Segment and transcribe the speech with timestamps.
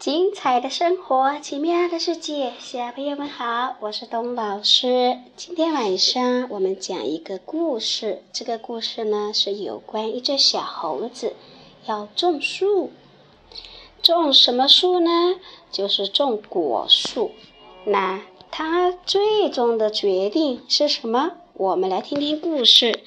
[0.00, 5.18] 精彩的生活，奇妙的世界，小朋友们好，我是董老师。
[5.36, 11.34] 今天晚上我们讲一个故事，这个故事呢是有关一只小猴子
[11.84, 12.92] 要种树，
[14.02, 15.10] 种什么树呢？
[15.70, 17.32] 就是种果树。
[17.84, 21.32] 那它最终的决定是什么？
[21.52, 23.00] 我们来听听故事，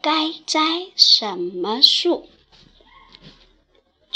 [0.00, 0.60] 该栽
[0.94, 2.26] 什么树？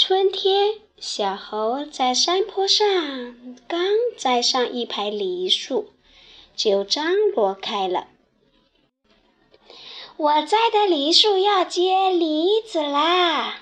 [0.05, 0.81] 春天。
[0.97, 2.85] 小猴在山坡上
[3.69, 3.79] 刚
[4.17, 5.93] 栽上一排梨树，
[6.57, 8.07] 就张罗开了。
[10.17, 13.61] 我栽的梨树要结梨子啦！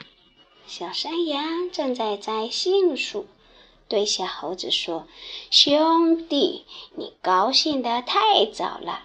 [0.65, 3.27] 小山羊正在摘杏树，
[3.87, 5.05] 对小猴子说
[5.51, 6.65] ：“兄弟，
[6.95, 9.03] 你高兴得太早了，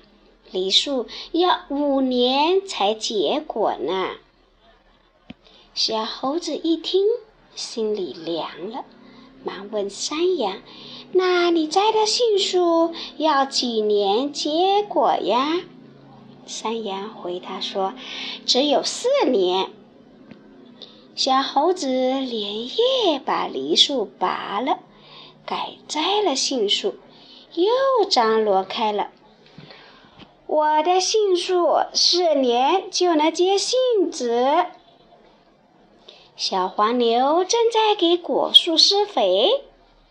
[0.51, 4.13] 梨树要五年才结果呢。”
[5.75, 7.05] 小猴子一听。
[7.56, 8.84] 心里凉了，
[9.42, 10.59] 忙问山羊
[11.12, 15.63] ：“那你摘的杏树要几年结果呀？”
[16.46, 17.95] 山羊回答说
[18.46, 19.71] ：“只有四年。”
[21.16, 24.79] 小猴子连夜把梨树拔了，
[25.46, 26.96] 改栽了杏树，
[27.54, 29.09] 又张罗开了
[30.46, 33.79] ：“我的杏树四年就能结杏
[34.13, 34.66] 子。”
[36.37, 39.65] 小黄牛正在给果树施肥，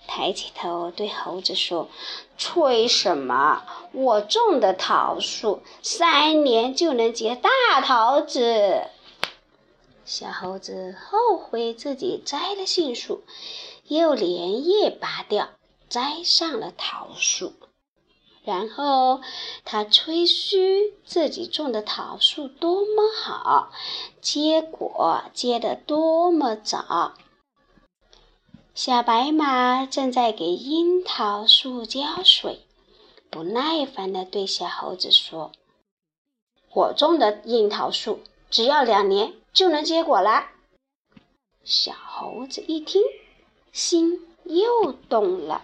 [0.08, 1.88] 抬起头对猴子说
[2.36, 3.62] ：“吹什么？
[3.92, 7.50] 我种的桃树三年就能结大
[7.82, 8.88] 桃子。”
[10.04, 13.24] 小猴子后悔自己栽了杏树，
[13.84, 15.50] 又连夜拔掉，
[15.90, 17.54] 栽上了桃树。
[18.46, 19.22] 然后
[19.64, 23.72] 他吹嘘自己种的桃树多么好，
[24.22, 27.16] 结果结得多么早。
[28.76, 32.66] 小白马正在给樱桃树浇水，
[33.32, 35.52] 不耐烦地对小猴子说
[36.72, 38.20] ：“我种的樱桃树
[38.52, 40.50] 只要两年就能结果了。”
[41.64, 43.02] 小猴子一听，
[43.72, 45.64] 心又动了。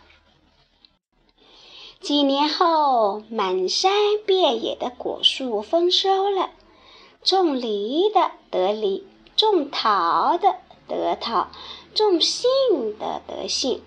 [2.01, 3.91] 几年后，满山
[4.25, 6.49] 遍野的果树丰收了。
[7.23, 10.55] 种梨的得梨，种桃的
[10.87, 11.49] 得桃，
[11.93, 12.49] 种杏
[12.97, 13.83] 的得杏。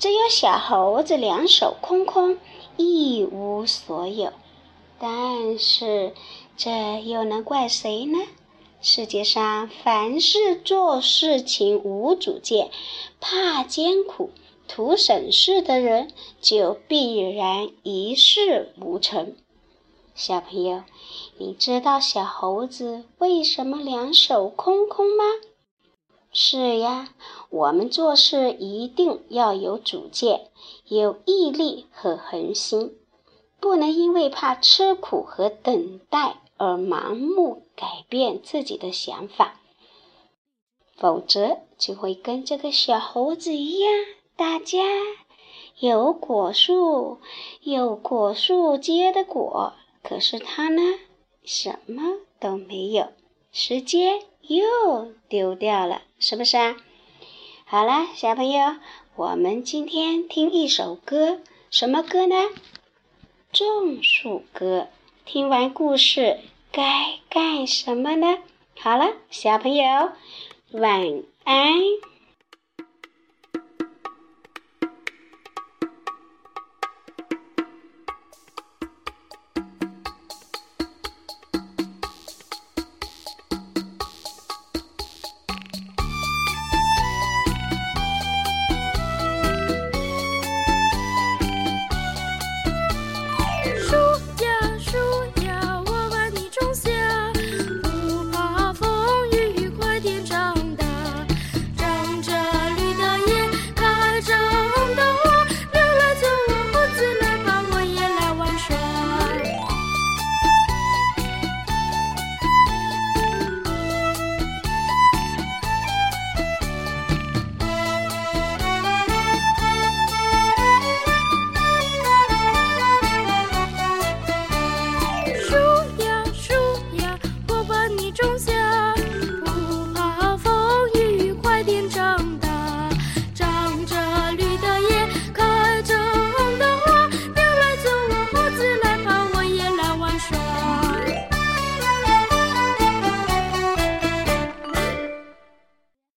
[0.00, 2.38] 只有小猴子两手空空，
[2.76, 4.32] 一无所有。
[4.98, 6.14] 但是，
[6.56, 8.18] 这又能怪谁呢？
[8.80, 12.70] 世界上凡是做事情无主见、
[13.20, 14.30] 怕艰苦。
[14.68, 19.34] 图省事的人，就必然一事无成。
[20.14, 20.84] 小朋友，
[21.38, 25.24] 你知道小猴子为什么两手空空吗？
[26.30, 27.14] 是呀，
[27.50, 30.50] 我们做事一定要有主见，
[30.86, 32.96] 有毅力和恒心，
[33.58, 39.60] 不能因为怕吃苦和等待而盲目改变自己的想法，
[40.96, 43.90] 否则就会跟这个小猴子一样。
[44.38, 44.78] 大家
[45.80, 47.18] 有果树，
[47.60, 49.72] 有果树结的果，
[50.04, 50.80] 可是他呢，
[51.42, 53.08] 什么都没有，
[53.50, 56.76] 时间又丢掉了，是不是啊？
[57.64, 58.76] 好了，小朋友，
[59.16, 62.36] 我们今天听一首歌，什么歌呢？
[63.50, 64.86] 种树歌。
[65.24, 66.38] 听完故事
[66.70, 68.38] 该干什么呢？
[68.78, 70.12] 好了，小朋友，
[70.70, 71.74] 晚安。